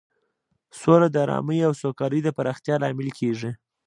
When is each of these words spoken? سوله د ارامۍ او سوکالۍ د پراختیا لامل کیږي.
سوله 0.79 1.07
د 1.11 1.15
ارامۍ 1.25 1.59
او 1.67 1.73
سوکالۍ 1.81 2.19
د 2.23 2.29
پراختیا 2.37 2.75
لامل 2.83 3.09
کیږي. 3.19 3.51